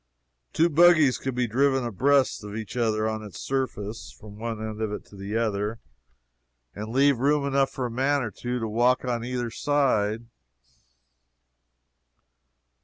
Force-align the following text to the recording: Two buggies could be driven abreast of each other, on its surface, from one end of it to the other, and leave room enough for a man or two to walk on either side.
Two 0.51 0.67
buggies 0.67 1.19
could 1.19 1.35
be 1.35 1.45
driven 1.45 1.85
abreast 1.85 2.43
of 2.43 2.55
each 2.55 2.75
other, 2.75 3.07
on 3.07 3.21
its 3.21 3.37
surface, 3.39 4.11
from 4.11 4.39
one 4.39 4.59
end 4.59 4.81
of 4.81 4.91
it 4.91 5.05
to 5.05 5.15
the 5.15 5.37
other, 5.37 5.77
and 6.73 6.89
leave 6.89 7.19
room 7.19 7.45
enough 7.45 7.69
for 7.69 7.85
a 7.85 7.91
man 7.91 8.23
or 8.23 8.31
two 8.31 8.57
to 8.57 8.67
walk 8.67 9.05
on 9.05 9.23
either 9.23 9.51
side. 9.51 10.25